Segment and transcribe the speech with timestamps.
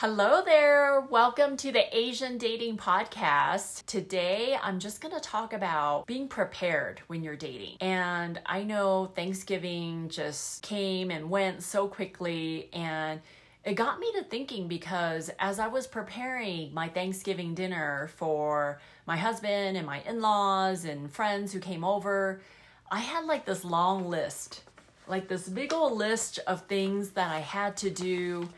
[0.00, 1.00] Hello there.
[1.00, 3.86] Welcome to the Asian Dating Podcast.
[3.86, 7.78] Today, I'm just going to talk about being prepared when you're dating.
[7.80, 13.22] And I know Thanksgiving just came and went so quickly, and
[13.64, 19.16] it got me to thinking because as I was preparing my Thanksgiving dinner for my
[19.16, 22.42] husband and my in laws and friends who came over,
[22.90, 24.60] I had like this long list,
[25.08, 28.50] like this big old list of things that I had to do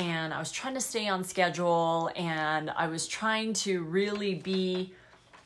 [0.00, 4.94] and I was trying to stay on schedule and I was trying to really be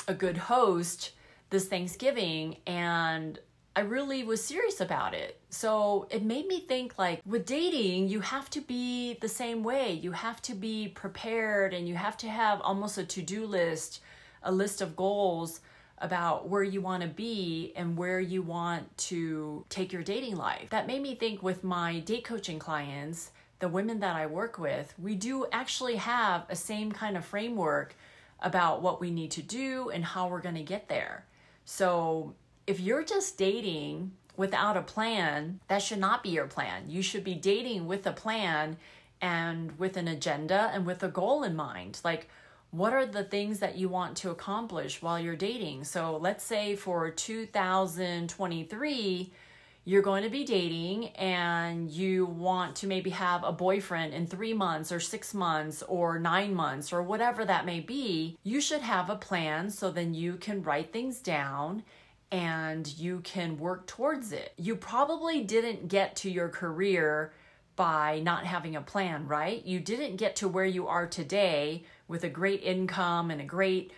[0.07, 1.11] a good host
[1.51, 3.41] this Thanksgiving and
[3.75, 5.41] I really was serious about it.
[5.51, 9.93] So it made me think like with dating, you have to be the same way.
[9.93, 14.03] You have to be prepared and you have to have almost a to do list,
[14.45, 15.62] a list of goals
[15.98, 20.71] about where you want to be and where you want to take your dating life.
[20.71, 24.95] That made me think with my date coaching clients the women that I work with,
[24.99, 27.95] we do actually have a same kind of framework
[28.41, 31.25] about what we need to do and how we're going to get there.
[31.65, 32.34] So,
[32.67, 36.84] if you're just dating without a plan, that should not be your plan.
[36.89, 38.77] You should be dating with a plan
[39.20, 42.00] and with an agenda and with a goal in mind.
[42.05, 42.28] Like,
[42.71, 45.84] what are the things that you want to accomplish while you're dating?
[45.84, 49.33] So, let's say for 2023,
[49.85, 54.55] you're going to be dating and you want to maybe have a boyfriend in three
[54.55, 59.11] months or six months or nine months or whatever that may be, you should have
[59.11, 61.83] a plan so then you can write things down
[62.31, 64.55] and you can work towards it.
[64.57, 67.33] You probably didn't get to your career
[67.77, 69.65] by not having a plan, right?
[69.65, 73.93] You didn't get to where you are today with a great income and a great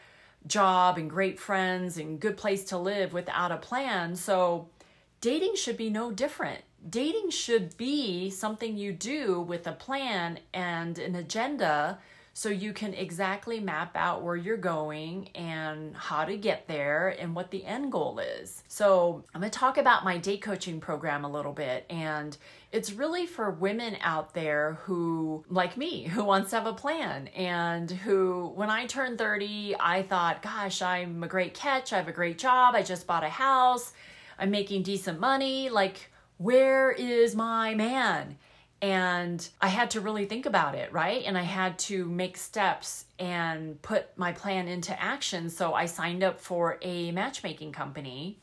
[0.46, 4.16] job and great friends and good place to live without a plan.
[4.16, 4.68] So,
[5.20, 6.62] dating should be no different.
[6.88, 11.98] Dating should be something you do with a plan and an agenda
[12.36, 17.34] so you can exactly map out where you're going and how to get there and
[17.34, 18.62] what the end goal is.
[18.68, 22.36] So, I'm going to talk about my date coaching program a little bit and
[22.72, 27.28] it's really for women out there who like me who wants to have a plan
[27.28, 32.08] and who when I turned 30, I thought, gosh, I'm a great catch, I have
[32.08, 33.94] a great job, I just bought a house
[34.38, 35.68] I'm making decent money.
[35.68, 38.38] Like, where is my man?
[38.82, 41.22] And I had to really think about it, right?
[41.24, 45.48] And I had to make steps and put my plan into action.
[45.48, 48.38] So I signed up for a matchmaking company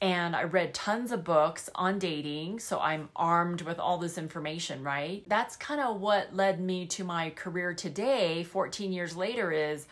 [0.00, 2.58] and I read tons of books on dating.
[2.60, 5.22] So I'm armed with all this information, right?
[5.28, 9.86] That's kind of what led me to my career today, 14 years later, is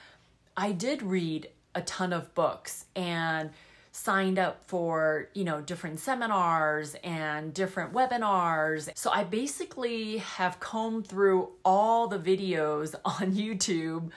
[0.56, 3.50] I did read a ton of books and
[3.98, 8.88] signed up for, you know, different seminars and different webinars.
[8.94, 14.10] So I basically have combed through all the videos on YouTube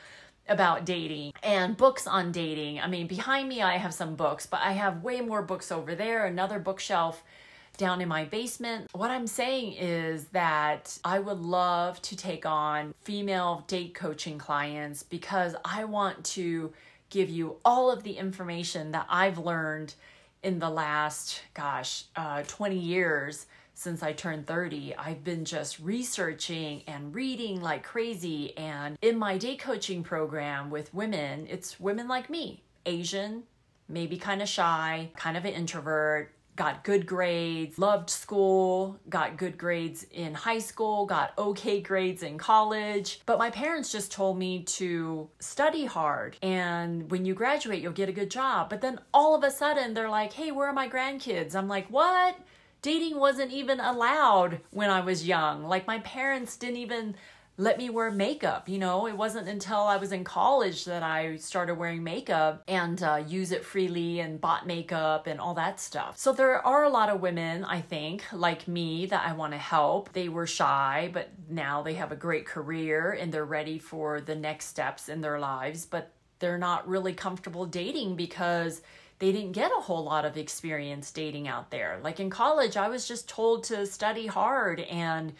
[0.47, 2.79] about dating and books on dating.
[2.79, 5.95] I mean, behind me I have some books, but I have way more books over
[5.95, 7.23] there, another bookshelf
[7.77, 8.87] down in my basement.
[8.93, 15.01] What I'm saying is that I would love to take on female date coaching clients
[15.01, 16.71] because I want to
[17.11, 19.93] give you all of the information that I've learned
[20.41, 23.45] in the last, gosh, uh, 20 years
[23.75, 24.95] since I turned 30.
[24.95, 28.57] I've been just researching and reading like crazy.
[28.57, 33.43] And in my day coaching program with women, it's women like me, Asian,
[33.87, 39.57] maybe kind of shy, kind of an introvert, got good grades, loved school, got good
[39.57, 43.21] grades in high school, got okay grades in college.
[43.25, 48.09] But my parents just told me to study hard and when you graduate, you'll get
[48.09, 48.69] a good job.
[48.69, 51.55] But then all of a sudden, they're like, hey, where are my grandkids?
[51.55, 52.37] I'm like, what?
[52.81, 55.65] Dating wasn't even allowed when I was young.
[55.65, 57.15] Like, my parents didn't even
[57.57, 58.69] let me wear makeup.
[58.69, 63.01] You know, it wasn't until I was in college that I started wearing makeup and
[63.03, 66.17] uh, use it freely and bought makeup and all that stuff.
[66.17, 69.59] So there are a lot of women, I think, like me, that I want to
[69.59, 70.13] help.
[70.13, 74.35] They were shy, but now they have a great career and they're ready for the
[74.35, 78.81] next steps in their lives, but they're not really comfortable dating because
[79.19, 81.99] they didn't get a whole lot of experience dating out there.
[82.01, 85.33] Like in college, I was just told to study hard and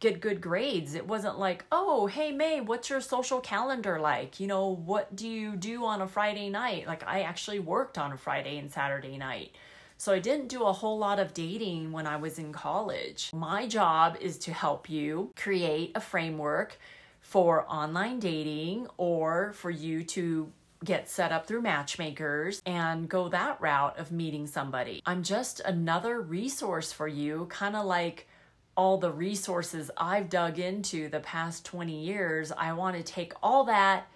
[0.00, 0.94] get good grades.
[0.94, 4.38] It wasn't like, oh, hey, May, what's your social calendar like?
[4.38, 6.86] You know, what do you do on a Friday night?
[6.86, 9.52] Like, I actually worked on a Friday and Saturday night.
[9.96, 13.30] So I didn't do a whole lot of dating when I was in college.
[13.34, 16.78] My job is to help you create a framework
[17.20, 20.52] for online dating or for you to
[20.84, 25.02] get set up through matchmakers and go that route of meeting somebody.
[25.04, 28.28] I'm just another resource for you, kind of like
[28.78, 33.64] all the resources I've dug into the past 20 years, I want to take all
[33.64, 34.06] that,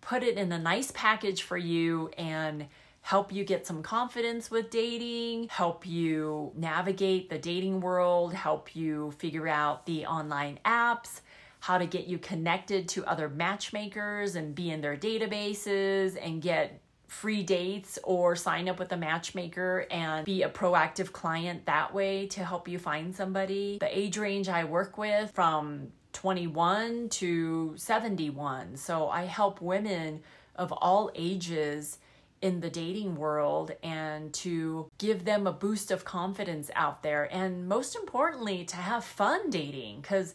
[0.00, 2.68] put it in a nice package for you, and
[3.02, 9.10] help you get some confidence with dating, help you navigate the dating world, help you
[9.18, 11.20] figure out the online apps,
[11.60, 16.80] how to get you connected to other matchmakers and be in their databases and get
[17.08, 22.26] free dates or sign up with a matchmaker and be a proactive client that way
[22.28, 23.78] to help you find somebody.
[23.80, 28.76] The age range I work with from 21 to 71.
[28.76, 30.20] So I help women
[30.54, 31.98] of all ages
[32.40, 37.24] in the dating world and to give them a boost of confidence out there.
[37.32, 40.34] And most importantly, to have fun dating because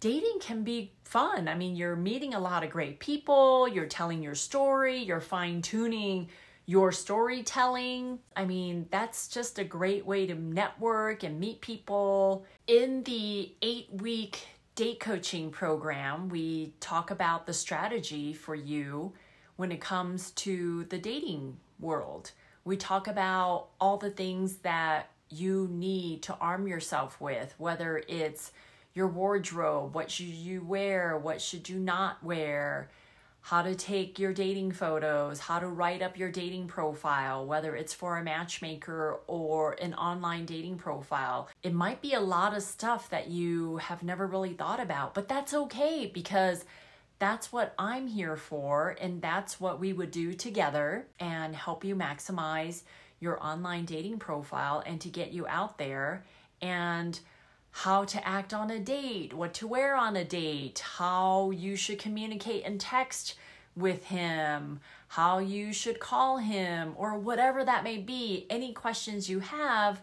[0.00, 1.46] dating can be fun.
[1.46, 5.62] I mean, you're meeting a lot of great people, you're telling your story, you're fine
[5.62, 6.28] tuning
[6.70, 8.20] your storytelling.
[8.36, 12.46] I mean, that's just a great way to network and meet people.
[12.68, 19.12] In the eight week date coaching program, we talk about the strategy for you
[19.56, 22.30] when it comes to the dating world.
[22.64, 28.52] We talk about all the things that you need to arm yourself with, whether it's
[28.94, 32.90] your wardrobe, what should you wear, what should you not wear,
[33.42, 37.94] how to take your dating photos, how to write up your dating profile, whether it's
[37.94, 41.48] for a matchmaker or an online dating profile.
[41.62, 45.28] It might be a lot of stuff that you have never really thought about, but
[45.28, 46.64] that's okay because
[47.18, 51.94] that's what I'm here for, and that's what we would do together and help you
[51.94, 52.82] maximize
[53.20, 56.24] your online dating profile and to get you out there
[56.62, 57.20] and
[57.70, 61.98] how to act on a date, what to wear on a date, how you should
[61.98, 63.36] communicate and text
[63.76, 68.46] with him, how you should call him, or whatever that may be.
[68.50, 70.00] Any questions you have,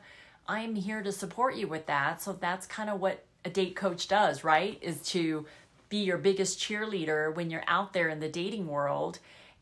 [0.47, 2.21] I'm here to support you with that.
[2.21, 4.77] So that's kind of what a date coach does, right?
[4.81, 5.45] Is to
[5.89, 9.19] be your biggest cheerleader when you're out there in the dating world.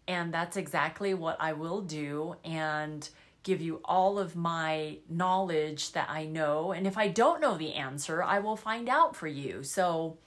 [0.07, 3.07] And that's exactly what I will do and
[3.45, 6.73] give you all of my knowledge that I know.
[6.73, 9.63] And if I don't know the answer, I will find out for you.
[9.63, 10.17] So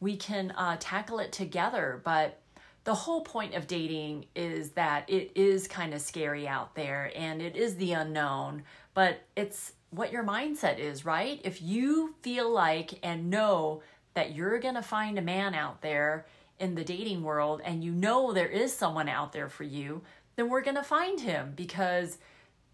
[0.00, 2.00] we can uh, tackle it together.
[2.02, 2.40] But
[2.84, 7.42] the whole point of dating is that it is kind of scary out there and
[7.42, 8.62] it is the unknown,
[8.94, 11.40] but it's what your mindset is, right?
[11.44, 13.82] If you feel like and know
[14.14, 16.26] that you're going to find a man out there
[16.58, 20.02] in the dating world and you know there is someone out there for you,
[20.36, 22.18] then we're going to find him because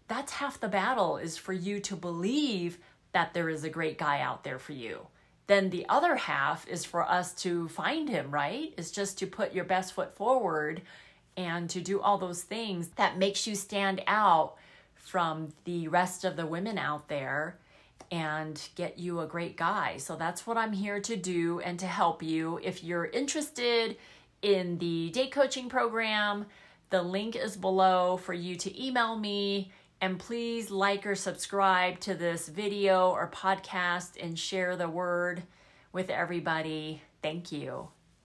[0.07, 2.77] that's half the battle is for you to believe
[3.13, 5.07] that there is a great guy out there for you.
[5.47, 8.73] Then the other half is for us to find him, right?
[8.77, 10.81] It's just to put your best foot forward
[11.37, 14.55] and to do all those things that makes you stand out
[14.95, 17.57] from the rest of the women out there
[18.11, 19.97] and get you a great guy.
[19.97, 22.59] So that's what I'm here to do and to help you.
[22.63, 23.97] If you're interested
[24.41, 26.45] in the date coaching program,
[26.89, 29.71] the link is below for you to email me.
[30.01, 35.43] And please like or subscribe to this video or podcast and share the word
[35.91, 37.01] with everybody.
[37.21, 37.89] Thank you.